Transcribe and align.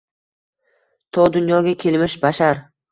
To 1.19 1.29
dunyoga 1.37 1.77
kelmish 1.87 2.21
bashar 2.27 2.69